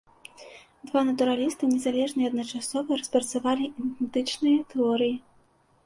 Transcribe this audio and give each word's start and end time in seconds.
Два 0.91 1.03
натураліста 1.09 1.63
незалежна 1.75 2.19
і 2.25 2.29
адначасова 2.31 2.89
распрацавалі 3.03 3.65
ідэнтычныя 3.93 4.57
тэорыі. 4.77 5.15